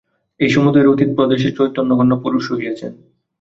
[0.39, 2.91] এই সমুদয়ের অতীত প্রদেশে চৈতন্যঘন পুরুষ রহিয়াছেন।